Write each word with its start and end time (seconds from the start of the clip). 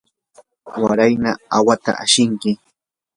warayna 0.81 1.31
awhata 1.55 1.91
ashinki. 2.03 2.51